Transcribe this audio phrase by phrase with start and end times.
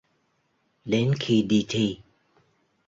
[0.85, 1.99] Đến khi đi thi